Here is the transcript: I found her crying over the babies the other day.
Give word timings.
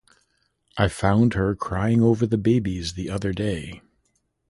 I 0.79 0.87
found 0.87 1.35
her 1.35 1.53
crying 1.55 2.01
over 2.01 2.25
the 2.25 2.39
babies 2.39 2.93
the 2.93 3.11
other 3.11 3.33
day. 3.33 3.83